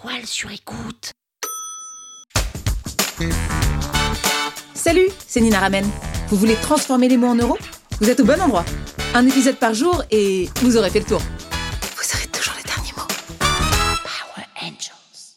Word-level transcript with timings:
toile 0.00 0.26
sur 0.26 0.50
écoute. 0.52 1.12
Salut, 4.74 5.08
c'est 5.26 5.40
Nina 5.40 5.58
Ramen. 5.58 5.84
Vous 6.28 6.36
voulez 6.36 6.54
transformer 6.56 7.08
les 7.08 7.16
mots 7.16 7.28
en 7.28 7.34
euros? 7.34 7.58
Vous 8.00 8.08
êtes 8.08 8.20
au 8.20 8.24
bon 8.24 8.40
endroit. 8.40 8.64
Un 9.14 9.26
épisode 9.26 9.56
par 9.56 9.74
jour 9.74 10.04
et 10.10 10.48
vous 10.62 10.76
aurez 10.76 10.90
fait 10.90 11.00
le 11.00 11.06
tour. 11.06 11.20
Vous 11.20 12.16
aurez 12.16 12.28
toujours 12.28 12.54
les 12.56 12.62
derniers 12.62 12.92
mots. 12.96 13.08
Power 13.40 14.46
Angels. 14.62 15.34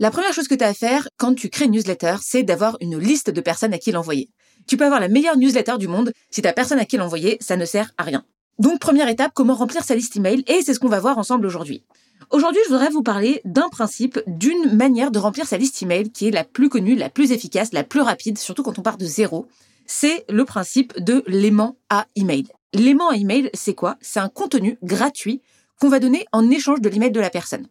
La 0.00 0.10
première 0.10 0.32
chose 0.32 0.48
que 0.48 0.54
tu 0.54 0.64
as 0.64 0.68
à 0.68 0.74
faire 0.74 1.06
quand 1.16 1.34
tu 1.34 1.48
crées 1.48 1.66
une 1.66 1.72
newsletter, 1.72 2.16
c'est 2.22 2.42
d'avoir 2.42 2.76
une 2.80 2.98
liste 2.98 3.30
de 3.30 3.40
personnes 3.40 3.74
à 3.74 3.78
qui 3.78 3.92
l'envoyer. 3.92 4.30
Tu 4.66 4.76
peux 4.76 4.84
avoir 4.84 5.00
la 5.00 5.08
meilleure 5.08 5.36
newsletter 5.36 5.78
du 5.78 5.86
monde, 5.86 6.12
si 6.30 6.42
t'as 6.42 6.52
personne 6.52 6.80
à 6.80 6.86
qui 6.86 6.96
l'envoyer, 6.96 7.36
ça 7.40 7.56
ne 7.56 7.64
sert 7.64 7.92
à 7.98 8.02
rien. 8.02 8.24
Donc 8.58 8.80
première 8.80 9.08
étape, 9.08 9.32
comment 9.34 9.54
remplir 9.54 9.84
sa 9.84 9.94
liste 9.94 10.16
email, 10.16 10.42
et 10.46 10.62
c'est 10.62 10.74
ce 10.74 10.80
qu'on 10.80 10.88
va 10.88 11.00
voir 11.00 11.18
ensemble 11.18 11.46
aujourd'hui. 11.46 11.84
Aujourd'hui, 12.30 12.60
je 12.64 12.70
voudrais 12.70 12.90
vous 12.90 13.02
parler 13.02 13.40
d'un 13.44 13.68
principe, 13.68 14.20
d'une 14.26 14.74
manière 14.76 15.10
de 15.10 15.18
remplir 15.18 15.46
sa 15.46 15.58
liste 15.58 15.82
email 15.82 16.10
qui 16.10 16.28
est 16.28 16.30
la 16.30 16.44
plus 16.44 16.68
connue, 16.68 16.94
la 16.94 17.10
plus 17.10 17.32
efficace, 17.32 17.72
la 17.72 17.84
plus 17.84 18.00
rapide, 18.00 18.38
surtout 18.38 18.62
quand 18.62 18.78
on 18.78 18.82
part 18.82 18.98
de 18.98 19.04
zéro. 19.04 19.46
C'est 19.86 20.24
le 20.28 20.44
principe 20.44 20.98
de 20.98 21.24
l'aimant 21.26 21.76
à 21.90 22.06
email. 22.16 22.46
L'aimant 22.72 23.10
à 23.10 23.16
email, 23.16 23.50
c'est 23.52 23.74
quoi? 23.74 23.96
C'est 24.00 24.20
un 24.20 24.28
contenu 24.28 24.78
gratuit 24.82 25.42
qu'on 25.80 25.88
va 25.88 25.98
donner 25.98 26.24
en 26.32 26.48
échange 26.50 26.80
de 26.80 26.88
l'email 26.88 27.10
de 27.10 27.20
la 27.20 27.30
personne. 27.30 27.66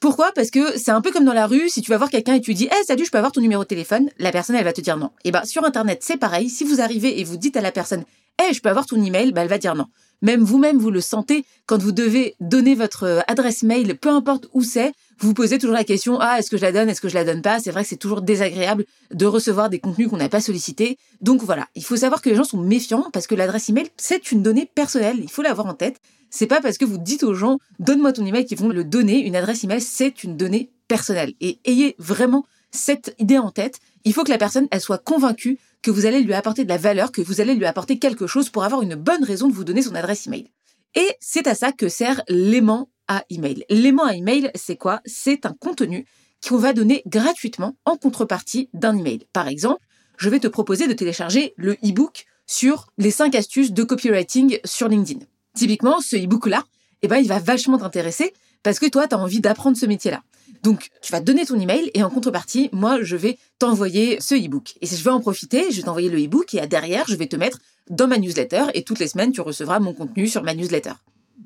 Pourquoi? 0.00 0.32
Parce 0.34 0.50
que 0.50 0.78
c'est 0.78 0.90
un 0.90 1.02
peu 1.02 1.12
comme 1.12 1.26
dans 1.26 1.34
la 1.34 1.46
rue, 1.46 1.68
si 1.68 1.82
tu 1.82 1.90
vas 1.90 1.98
voir 1.98 2.08
quelqu'un 2.08 2.34
et 2.34 2.40
tu 2.40 2.54
dis 2.54 2.68
"Eh 2.72 2.84
salut, 2.84 3.04
je 3.04 3.10
peux 3.10 3.18
avoir 3.18 3.32
ton 3.32 3.42
numéro 3.42 3.62
de 3.62 3.68
téléphone? 3.68 4.08
La 4.18 4.32
personne 4.32 4.56
elle 4.56 4.64
va 4.64 4.72
te 4.72 4.80
dire 4.80 4.96
non. 4.96 5.10
Et 5.24 5.30
ben 5.30 5.44
sur 5.44 5.62
internet, 5.64 5.98
c'est 6.02 6.16
pareil, 6.16 6.48
si 6.48 6.64
vous 6.64 6.80
arrivez 6.80 7.20
et 7.20 7.24
vous 7.24 7.36
dites 7.36 7.56
à 7.58 7.60
la 7.60 7.70
personne 7.70 8.04
"Eh, 8.38 8.52
je 8.54 8.60
peux 8.60 8.68
avoir 8.68 8.86
ton 8.86 9.02
email 9.02 9.32
bah, 9.32 9.42
elle 9.42 9.48
va 9.48 9.58
dire 9.58 9.74
non. 9.74 9.86
Même 10.22 10.42
vous-même 10.42 10.78
vous 10.78 10.90
le 10.90 11.00
sentez 11.00 11.46
quand 11.66 11.80
vous 11.80 11.92
devez 11.92 12.34
donner 12.40 12.74
votre 12.74 13.04
euh, 13.04 13.20
adresse 13.26 13.62
mail, 13.62 13.96
peu 13.96 14.10
importe 14.10 14.48
où 14.52 14.62
c'est, 14.62 14.92
vous 15.18 15.28
vous 15.28 15.34
posez 15.34 15.58
toujours 15.58 15.74
la 15.74 15.84
question 15.84 16.18
"Ah, 16.20 16.38
est-ce 16.38 16.50
que 16.50 16.56
je 16.56 16.62
la 16.62 16.72
donne 16.72 16.88
Est-ce 16.88 17.00
que 17.00 17.08
je 17.08 17.14
la 17.14 17.24
donne 17.24 17.42
pas? 17.42 17.58
C'est 17.58 17.70
vrai 17.70 17.82
que 17.82 17.88
c'est 17.88 17.96
toujours 17.96 18.20
désagréable 18.22 18.84
de 19.12 19.26
recevoir 19.26 19.70
des 19.70 19.78
contenus 19.78 20.08
qu'on 20.08 20.18
n'a 20.18 20.28
pas 20.28 20.40
sollicités. 20.40 20.98
Donc 21.20 21.42
voilà, 21.42 21.68
il 21.74 21.84
faut 21.84 21.96
savoir 21.96 22.20
que 22.22 22.28
les 22.28 22.36
gens 22.36 22.44
sont 22.44 22.58
méfiants 22.60 23.06
parce 23.12 23.26
que 23.26 23.34
l'adresse 23.34 23.68
email, 23.68 23.88
c'est 23.96 24.30
une 24.32 24.42
donnée 24.42 24.70
personnelle, 24.74 25.18
il 25.20 25.30
faut 25.30 25.42
l'avoir 25.42 25.66
en 25.66 25.74
tête. 25.74 26.00
C'est 26.30 26.46
pas 26.46 26.60
parce 26.60 26.78
que 26.78 26.84
vous 26.84 26.98
dites 26.98 27.24
aux 27.24 27.34
gens 27.34 27.58
donne-moi 27.80 28.12
ton 28.12 28.24
email 28.24 28.44
qu'ils 28.44 28.58
vont 28.58 28.68
le 28.68 28.84
donner. 28.84 29.18
Une 29.18 29.36
adresse 29.36 29.64
email, 29.64 29.80
c'est 29.80 30.22
une 30.22 30.36
donnée 30.36 30.70
personnelle. 30.86 31.34
Et 31.40 31.58
ayez 31.64 31.96
vraiment 31.98 32.46
cette 32.70 33.14
idée 33.18 33.38
en 33.38 33.50
tête. 33.50 33.80
Il 34.04 34.12
faut 34.12 34.22
que 34.22 34.30
la 34.30 34.38
personne, 34.38 34.68
elle 34.70 34.80
soit 34.80 34.98
convaincue 34.98 35.58
que 35.82 35.90
vous 35.90 36.06
allez 36.06 36.20
lui 36.20 36.34
apporter 36.34 36.64
de 36.64 36.68
la 36.68 36.76
valeur, 36.76 37.12
que 37.12 37.22
vous 37.22 37.40
allez 37.40 37.54
lui 37.54 37.66
apporter 37.66 37.98
quelque 37.98 38.26
chose 38.26 38.50
pour 38.50 38.64
avoir 38.64 38.82
une 38.82 38.94
bonne 38.94 39.24
raison 39.24 39.48
de 39.48 39.54
vous 39.54 39.64
donner 39.64 39.82
son 39.82 39.94
adresse 39.94 40.26
email. 40.26 40.50
Et 40.94 41.08
c'est 41.20 41.46
à 41.46 41.54
ça 41.54 41.72
que 41.72 41.88
sert 41.88 42.22
l'aimant 42.28 42.90
à 43.08 43.24
email. 43.30 43.64
L'aimant 43.70 44.04
à 44.04 44.14
email, 44.14 44.50
c'est 44.54 44.76
quoi? 44.76 45.00
C'est 45.04 45.46
un 45.46 45.54
contenu 45.58 46.06
qu'on 46.46 46.56
va 46.56 46.72
donner 46.72 47.02
gratuitement 47.06 47.76
en 47.84 47.96
contrepartie 47.96 48.68
d'un 48.72 48.96
email. 48.96 49.26
Par 49.32 49.48
exemple, 49.48 49.82
je 50.16 50.28
vais 50.28 50.40
te 50.40 50.48
proposer 50.48 50.86
de 50.86 50.92
télécharger 50.92 51.54
le 51.56 51.74
e-book 51.84 52.26
sur 52.46 52.88
les 52.98 53.10
5 53.10 53.34
astuces 53.34 53.72
de 53.72 53.82
copywriting 53.82 54.58
sur 54.64 54.88
LinkedIn. 54.88 55.24
Typiquement, 55.54 56.00
ce 56.00 56.16
e-book-là, 56.16 56.64
eh 57.02 57.08
ben, 57.08 57.18
il 57.18 57.28
va 57.28 57.38
vachement 57.38 57.78
t'intéresser 57.78 58.32
parce 58.62 58.78
que 58.78 58.86
toi, 58.88 59.06
tu 59.08 59.14
as 59.14 59.18
envie 59.18 59.40
d'apprendre 59.40 59.76
ce 59.76 59.86
métier-là. 59.86 60.22
Donc, 60.62 60.90
tu 61.00 61.12
vas 61.12 61.20
donner 61.20 61.46
ton 61.46 61.58
email 61.58 61.90
et 61.94 62.02
en 62.02 62.10
contrepartie, 62.10 62.68
moi, 62.72 62.98
je 63.02 63.16
vais 63.16 63.38
t'envoyer 63.58 64.18
ce 64.20 64.34
e-book. 64.34 64.74
Et 64.80 64.86
si 64.86 64.96
je 64.96 65.04
vais 65.04 65.10
en 65.10 65.20
profiter, 65.20 65.70
je 65.70 65.76
vais 65.76 65.82
t'envoyer 65.82 66.10
le 66.10 66.22
e-book 66.22 66.52
et 66.54 66.60
à 66.60 66.66
derrière, 66.66 67.04
je 67.08 67.14
vais 67.14 67.26
te 67.26 67.36
mettre 67.36 67.58
dans 67.88 68.06
ma 68.06 68.18
newsletter 68.18 68.64
et 68.74 68.82
toutes 68.82 68.98
les 68.98 69.08
semaines, 69.08 69.32
tu 69.32 69.40
recevras 69.40 69.80
mon 69.80 69.94
contenu 69.94 70.26
sur 70.26 70.42
ma 70.42 70.54
newsletter. 70.54 70.92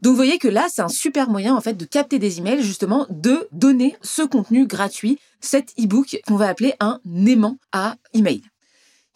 Donc, 0.03 0.11
vous 0.11 0.17
voyez 0.17 0.39
que 0.39 0.49
là, 0.49 0.67
c'est 0.69 0.83
un 0.83 0.89
super 0.89 1.31
moyen, 1.31 1.55
en 1.55 1.61
fait, 1.61 1.75
de 1.75 1.85
capter 1.85 2.19
des 2.19 2.39
emails, 2.39 2.63
justement, 2.63 3.07
de 3.09 3.49
donner 3.53 3.97
ce 4.03 4.23
contenu 4.23 4.67
gratuit, 4.67 5.19
cet 5.41 5.73
e-book 5.79 6.21
qu'on 6.27 6.37
va 6.37 6.49
appeler 6.49 6.75
un 6.81 7.01
aimant 7.27 7.59
à 7.73 7.97
email. 8.13 8.43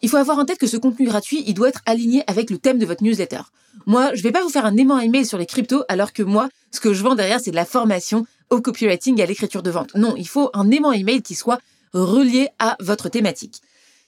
Il 0.01 0.09
faut 0.09 0.17
avoir 0.17 0.39
en 0.39 0.45
tête 0.45 0.59
que 0.59 0.67
ce 0.67 0.77
contenu 0.77 1.07
gratuit, 1.07 1.43
il 1.47 1.55
doit 1.55 1.69
être 1.69 1.83
aligné 1.87 2.23
avec 2.27 2.51
le 2.51 2.59
thème 2.59 2.79
de 2.79 2.87
votre 2.87 3.03
newsletter. 3.03 3.41
Moi, 3.87 4.15
je 4.15 4.23
vais 4.23 4.33
pas 4.33 4.43
vous 4.43 4.49
faire 4.49 4.67
un 4.67 4.77
aimant 4.77 4.99
email 4.99 5.27
sur 5.27 5.39
les 5.39 5.47
cryptos 5.47 5.83
alors 5.89 6.13
que 6.13 6.23
moi, 6.23 6.49
ce 6.71 6.81
que 6.81 6.93
je 6.93 7.03
vends 7.03 7.15
derrière, 7.15 7.41
c'est 7.41 7.51
de 7.51 7.57
la 7.57 7.65
formation 7.65 8.27
au 8.51 8.61
copywriting 8.61 9.19
et 9.19 9.23
à 9.23 9.27
l'écriture 9.27 9.63
de 9.63 9.71
vente. 9.71 9.95
Non, 9.95 10.15
il 10.17 10.29
faut 10.29 10.51
un 10.55 10.71
aimant 10.71 10.93
email 10.93 11.23
qui 11.23 11.35
soit 11.35 11.59
relié 11.93 12.49
à 12.59 12.77
votre 12.81 13.09
thématique. 13.09 13.61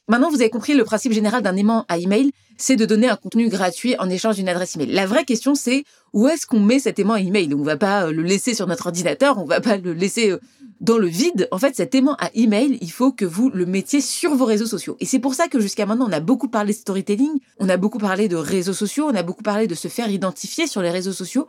Maintenant, 0.08 0.30
vous 0.30 0.40
avez 0.40 0.50
compris 0.50 0.74
le 0.74 0.84
principe 0.84 1.12
général 1.12 1.42
d'un 1.42 1.54
aimant 1.56 1.84
à 1.88 1.98
email, 1.98 2.32
c'est 2.56 2.76
de 2.76 2.84
donner 2.84 3.08
un 3.08 3.16
contenu 3.16 3.48
gratuit 3.48 3.94
en 3.98 4.10
échange 4.10 4.36
d'une 4.36 4.48
adresse 4.48 4.74
email. 4.74 4.90
La 4.92 5.06
vraie 5.06 5.24
question, 5.24 5.54
c'est 5.54 5.84
où 6.12 6.28
est-ce 6.28 6.46
qu'on 6.46 6.60
met 6.60 6.80
cet 6.80 6.98
aimant 6.98 7.14
à 7.14 7.20
email? 7.20 7.54
On 7.54 7.62
va 7.62 7.76
pas 7.76 8.06
euh, 8.06 8.12
le 8.12 8.22
laisser 8.22 8.54
sur 8.54 8.66
notre 8.66 8.86
ordinateur, 8.88 9.38
on 9.38 9.44
va 9.44 9.60
pas 9.60 9.76
le 9.76 9.92
laisser 9.92 10.30
euh, 10.30 10.40
dans 10.80 10.98
le 10.98 11.06
vide. 11.06 11.48
En 11.50 11.58
fait, 11.58 11.76
cet 11.76 11.94
aimant 11.94 12.16
à 12.18 12.30
email, 12.34 12.78
il 12.80 12.90
faut 12.90 13.12
que 13.12 13.24
vous 13.24 13.50
le 13.50 13.66
mettiez 13.66 14.00
sur 14.00 14.34
vos 14.34 14.44
réseaux 14.44 14.66
sociaux. 14.66 14.96
Et 15.00 15.06
c'est 15.06 15.18
pour 15.18 15.34
ça 15.34 15.48
que 15.48 15.60
jusqu'à 15.60 15.86
maintenant, 15.86 16.06
on 16.08 16.12
a 16.12 16.20
beaucoup 16.20 16.48
parlé 16.48 16.72
de 16.72 16.78
storytelling, 16.78 17.38
on 17.58 17.68
a 17.68 17.76
beaucoup 17.76 17.98
parlé 17.98 18.28
de 18.28 18.36
réseaux 18.36 18.72
sociaux, 18.72 19.06
on 19.10 19.14
a 19.14 19.22
beaucoup 19.22 19.42
parlé 19.42 19.66
de 19.66 19.74
se 19.74 19.88
faire 19.88 20.10
identifier 20.10 20.66
sur 20.66 20.82
les 20.82 20.90
réseaux 20.90 21.12
sociaux. 21.12 21.46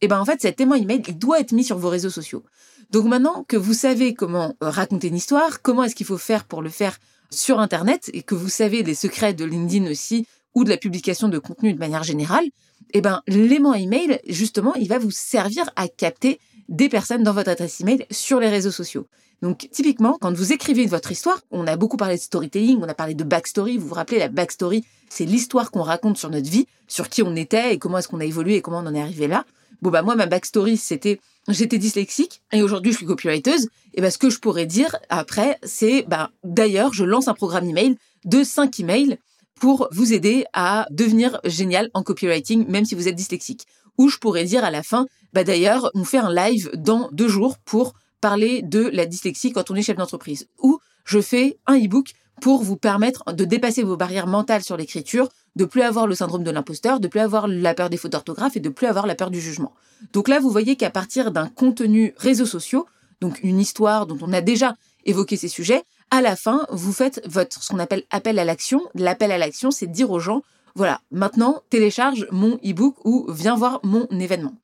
Et 0.00 0.08
ben 0.08 0.18
en 0.18 0.24
fait, 0.24 0.40
cet 0.40 0.60
aimant 0.60 0.76
email, 0.76 1.02
il 1.06 1.18
doit 1.18 1.40
être 1.40 1.52
mis 1.52 1.64
sur 1.64 1.78
vos 1.78 1.90
réseaux 1.90 2.10
sociaux. 2.10 2.42
Donc 2.90 3.04
maintenant 3.04 3.44
que 3.46 3.56
vous 3.56 3.74
savez 3.74 4.14
comment 4.14 4.56
euh, 4.62 4.70
raconter 4.70 5.08
une 5.08 5.16
histoire, 5.16 5.62
comment 5.62 5.84
est-ce 5.84 5.94
qu'il 5.94 6.06
faut 6.06 6.18
faire 6.18 6.44
pour 6.44 6.62
le 6.62 6.70
faire 6.70 6.98
sur 7.30 7.60
Internet 7.60 8.10
et 8.14 8.22
que 8.22 8.34
vous 8.34 8.48
savez 8.48 8.82
les 8.82 8.94
secrets 8.94 9.34
de 9.34 9.44
LinkedIn 9.44 9.88
aussi 9.90 10.26
ou 10.54 10.64
de 10.64 10.70
la 10.70 10.76
publication 10.76 11.28
de 11.28 11.38
contenu 11.38 11.72
de 11.72 11.78
manière 11.78 12.02
générale, 12.02 12.46
eh 12.92 13.00
ben, 13.00 13.22
l'aimant 13.28 13.74
email, 13.74 14.18
justement, 14.26 14.74
il 14.74 14.88
va 14.88 14.98
vous 14.98 15.12
servir 15.12 15.70
à 15.76 15.86
capter 15.86 16.40
des 16.70 16.88
personnes 16.88 17.22
dans 17.22 17.34
votre 17.34 17.50
adresse 17.50 17.80
email 17.80 18.06
sur 18.10 18.40
les 18.40 18.48
réseaux 18.48 18.70
sociaux. 18.70 19.06
Donc, 19.42 19.68
typiquement, 19.70 20.16
quand 20.20 20.32
vous 20.32 20.52
écrivez 20.52 20.86
votre 20.86 21.12
histoire, 21.12 21.40
on 21.50 21.66
a 21.66 21.76
beaucoup 21.76 21.96
parlé 21.96 22.16
de 22.16 22.20
storytelling, 22.20 22.78
on 22.80 22.88
a 22.88 22.94
parlé 22.94 23.14
de 23.14 23.24
backstory. 23.24 23.76
Vous 23.76 23.88
vous 23.88 23.94
rappelez, 23.94 24.18
la 24.18 24.28
backstory, 24.28 24.84
c'est 25.08 25.24
l'histoire 25.24 25.70
qu'on 25.70 25.82
raconte 25.82 26.16
sur 26.16 26.30
notre 26.30 26.48
vie, 26.48 26.66
sur 26.88 27.08
qui 27.08 27.22
on 27.22 27.34
était 27.36 27.74
et 27.74 27.78
comment 27.78 27.98
est-ce 27.98 28.08
qu'on 28.08 28.20
a 28.20 28.24
évolué 28.24 28.56
et 28.56 28.62
comment 28.62 28.78
on 28.78 28.86
en 28.86 28.94
est 28.94 29.00
arrivé 29.00 29.28
là. 29.28 29.44
Bon, 29.82 29.90
bah, 29.90 30.02
moi, 30.02 30.14
ma 30.14 30.26
backstory, 30.26 30.76
c'était 30.76 31.20
j'étais 31.48 31.78
dyslexique 31.78 32.42
et 32.52 32.62
aujourd'hui 32.62 32.92
je 32.92 32.98
suis 32.98 33.06
copywriteuse, 33.06 33.68
et 33.94 34.00
ben 34.00 34.10
ce 34.10 34.18
que 34.18 34.30
je 34.30 34.38
pourrais 34.38 34.66
dire 34.66 34.96
après, 35.08 35.58
c'est 35.62 36.04
bah 36.06 36.30
d'ailleurs 36.44 36.92
je 36.92 37.04
lance 37.04 37.28
un 37.28 37.34
programme 37.34 37.68
email 37.68 37.96
de 38.24 38.44
5 38.44 38.78
emails 38.80 39.18
pour 39.58 39.88
vous 39.92 40.12
aider 40.12 40.44
à 40.52 40.86
devenir 40.90 41.40
génial 41.44 41.90
en 41.94 42.02
copywriting, 42.02 42.66
même 42.68 42.84
si 42.84 42.94
vous 42.94 43.08
êtes 43.08 43.14
dyslexique. 43.14 43.66
Ou 43.98 44.08
je 44.08 44.18
pourrais 44.18 44.44
dire 44.44 44.64
à 44.64 44.70
la 44.70 44.82
fin, 44.82 45.06
bah 45.32 45.44
d'ailleurs 45.44 45.90
on 45.94 46.04
fait 46.04 46.18
un 46.18 46.32
live 46.32 46.70
dans 46.74 47.08
deux 47.12 47.28
jours 47.28 47.58
pour 47.58 47.94
parler 48.20 48.62
de 48.62 48.90
la 48.92 49.06
dyslexie 49.06 49.52
quand 49.52 49.70
on 49.70 49.74
est 49.74 49.82
chef 49.82 49.96
d'entreprise. 49.96 50.48
Ou 50.58 50.78
je 51.04 51.20
fais 51.20 51.58
un 51.66 51.78
e-book 51.78 52.12
pour 52.40 52.62
vous 52.62 52.76
permettre 52.76 53.32
de 53.32 53.44
dépasser 53.44 53.82
vos 53.82 53.96
barrières 53.96 54.26
mentales 54.26 54.62
sur 54.62 54.76
l'écriture, 54.76 55.28
de 55.56 55.64
plus 55.64 55.82
avoir 55.82 56.06
le 56.06 56.14
syndrome 56.14 56.42
de 56.42 56.50
l'imposteur, 56.50 57.00
de 57.00 57.08
plus 57.08 57.20
avoir 57.20 57.46
la 57.46 57.74
peur 57.74 57.90
des 57.90 57.96
fautes 57.96 58.12
d'orthographe 58.12 58.56
et 58.56 58.60
de 58.60 58.68
plus 58.68 58.86
avoir 58.86 59.06
la 59.06 59.14
peur 59.14 59.30
du 59.30 59.40
jugement. 59.40 59.74
Donc 60.12 60.28
là, 60.28 60.40
vous 60.40 60.50
voyez 60.50 60.76
qu'à 60.76 60.90
partir 60.90 61.32
d'un 61.32 61.48
contenu 61.48 62.14
réseaux 62.16 62.46
sociaux, 62.46 62.86
donc 63.20 63.40
une 63.42 63.60
histoire 63.60 64.06
dont 64.06 64.18
on 64.22 64.32
a 64.32 64.40
déjà 64.40 64.76
évoqué 65.04 65.36
ces 65.36 65.48
sujets, 65.48 65.82
à 66.10 66.22
la 66.22 66.34
fin, 66.34 66.66
vous 66.70 66.92
faites 66.92 67.20
votre 67.26 67.62
ce 67.62 67.68
qu'on 67.68 67.78
appelle 67.78 68.04
appel 68.10 68.38
à 68.38 68.44
l'action. 68.44 68.82
L'appel 68.94 69.30
à 69.30 69.38
l'action, 69.38 69.70
c'est 69.70 69.86
dire 69.86 70.10
aux 70.10 70.18
gens 70.18 70.42
voilà, 70.80 71.02
maintenant 71.10 71.60
télécharge 71.68 72.26
mon 72.30 72.54
e-book 72.64 72.94
ou 73.04 73.30
viens 73.30 73.54
voir 73.54 73.80
mon 73.82 74.06
événement. 74.06 74.54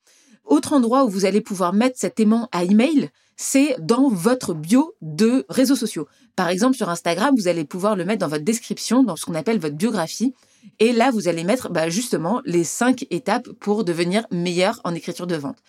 Autre 0.45 0.73
endroit 0.73 1.05
où 1.05 1.09
vous 1.09 1.25
allez 1.25 1.41
pouvoir 1.41 1.73
mettre 1.73 1.99
cet 1.99 2.19
aimant 2.19 2.49
à 2.51 2.63
email, 2.63 3.11
c'est 3.35 3.75
dans 3.77 4.09
votre 4.09 4.55
bio 4.55 4.95
de 5.03 5.45
réseaux 5.47 5.75
sociaux. 5.75 6.07
Par 6.35 6.49
exemple, 6.49 6.75
sur 6.75 6.89
Instagram, 6.89 7.35
vous 7.37 7.47
allez 7.47 7.65
pouvoir 7.65 7.95
le 7.95 8.03
mettre 8.03 8.21
dans 8.21 8.29
votre 8.29 8.43
description, 8.43 9.03
dans 9.03 9.15
ce 9.15 9.25
qu'on 9.25 9.35
appelle 9.35 9.59
votre 9.59 9.75
biographie. 9.75 10.33
Et 10.79 10.91
là, 10.91 11.11
vous 11.11 11.27
allez 11.27 11.43
mettre 11.43 11.69
bah, 11.69 11.87
justement 11.87 12.41
les 12.45 12.63
cinq 12.63 13.05
étapes 13.11 13.49
pour 13.59 13.83
devenir 13.83 14.25
meilleur 14.31 14.81
en 14.85 14.95
écriture 14.95 15.27
de 15.27 15.35
vente. 15.35 15.59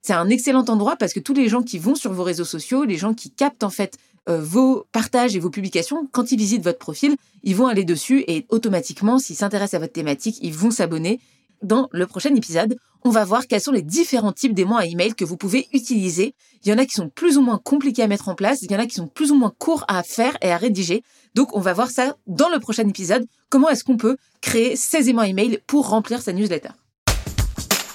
C'est 0.00 0.14
un 0.14 0.28
excellent 0.30 0.64
endroit 0.64 0.96
parce 0.96 1.12
que 1.12 1.20
tous 1.20 1.34
les 1.34 1.48
gens 1.48 1.62
qui 1.62 1.78
vont 1.78 1.94
sur 1.94 2.12
vos 2.12 2.24
réseaux 2.24 2.44
sociaux, 2.44 2.82
les 2.82 2.96
gens 2.96 3.14
qui 3.14 3.30
captent 3.30 3.62
en 3.62 3.70
fait 3.70 3.98
euh, 4.28 4.40
vos 4.40 4.86
partages 4.92 5.34
et 5.34 5.40
vos 5.40 5.50
publications, 5.50 6.08
quand 6.12 6.30
ils 6.32 6.38
visitent 6.38 6.62
votre 6.62 6.78
profil, 6.78 7.16
ils 7.42 7.56
vont 7.56 7.66
aller 7.66 7.84
dessus 7.84 8.24
et 8.28 8.46
automatiquement, 8.50 9.18
s'ils 9.18 9.36
s'intéressent 9.36 9.74
à 9.74 9.78
votre 9.80 9.92
thématique, 9.92 10.38
ils 10.42 10.54
vont 10.54 10.70
s'abonner. 10.70 11.20
Dans 11.62 11.88
le 11.92 12.06
prochain 12.06 12.34
épisode, 12.34 12.76
on 13.04 13.10
va 13.10 13.24
voir 13.24 13.46
quels 13.46 13.60
sont 13.60 13.72
les 13.72 13.82
différents 13.82 14.32
types 14.32 14.54
d'aimants 14.54 14.76
à 14.76 14.86
email 14.86 15.14
que 15.14 15.24
vous 15.24 15.36
pouvez 15.36 15.68
utiliser. 15.72 16.34
Il 16.64 16.70
y 16.70 16.72
en 16.72 16.78
a 16.78 16.86
qui 16.86 16.94
sont 16.94 17.08
plus 17.08 17.38
ou 17.38 17.42
moins 17.42 17.58
compliqués 17.58 18.02
à 18.02 18.08
mettre 18.08 18.28
en 18.28 18.34
place, 18.34 18.62
il 18.62 18.70
y 18.70 18.76
en 18.76 18.80
a 18.80 18.86
qui 18.86 18.94
sont 18.94 19.06
plus 19.06 19.30
ou 19.30 19.36
moins 19.36 19.52
courts 19.58 19.84
à 19.88 20.02
faire 20.02 20.36
et 20.42 20.50
à 20.50 20.56
rédiger. 20.56 21.02
Donc 21.34 21.56
on 21.56 21.60
va 21.60 21.72
voir 21.72 21.90
ça 21.90 22.16
dans 22.26 22.48
le 22.48 22.58
prochain 22.58 22.88
épisode. 22.88 23.26
Comment 23.48 23.68
est-ce 23.68 23.84
qu'on 23.84 23.96
peut 23.96 24.16
créer 24.40 24.76
ces 24.76 25.08
aimants 25.08 25.22
email 25.22 25.60
pour 25.66 25.88
remplir 25.88 26.20
sa 26.20 26.32
newsletter 26.32 26.70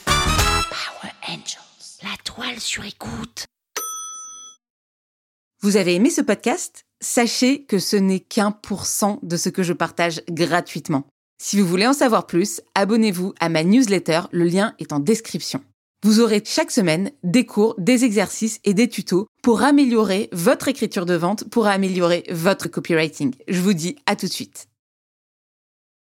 Power 0.05 1.11
Angels. 1.27 2.03
La 2.03 2.15
toile 2.23 2.59
sur 2.59 2.85
écoute. 2.85 3.47
Vous 5.67 5.75
avez 5.75 5.95
aimé 5.95 6.09
ce 6.09 6.21
podcast? 6.21 6.85
Sachez 7.01 7.65
que 7.65 7.77
ce 7.77 7.97
n'est 7.97 8.21
qu'un 8.21 8.51
pour 8.51 8.85
cent 8.85 9.19
de 9.21 9.35
ce 9.35 9.49
que 9.49 9.63
je 9.63 9.73
partage 9.73 10.21
gratuitement. 10.29 11.03
Si 11.43 11.59
vous 11.59 11.67
voulez 11.67 11.85
en 11.85 11.91
savoir 11.91 12.25
plus, 12.25 12.61
abonnez-vous 12.73 13.33
à 13.41 13.49
ma 13.49 13.65
newsletter, 13.65 14.21
le 14.31 14.45
lien 14.45 14.75
est 14.79 14.93
en 14.93 15.01
description. 15.01 15.61
Vous 16.05 16.21
aurez 16.21 16.41
chaque 16.45 16.71
semaine 16.71 17.11
des 17.21 17.45
cours, 17.45 17.75
des 17.79 18.05
exercices 18.05 18.61
et 18.63 18.73
des 18.73 18.87
tutos 18.87 19.27
pour 19.43 19.61
améliorer 19.61 20.29
votre 20.31 20.69
écriture 20.69 21.05
de 21.05 21.15
vente, 21.15 21.43
pour 21.49 21.67
améliorer 21.67 22.23
votre 22.31 22.69
copywriting. 22.69 23.35
Je 23.49 23.59
vous 23.59 23.73
dis 23.73 23.97
à 24.05 24.15
tout 24.15 24.27
de 24.27 24.31
suite. 24.31 24.69